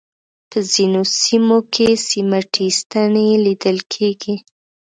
[0.49, 4.35] په ځینو سیمو کې سیمټي ستنې لیدل کېږي.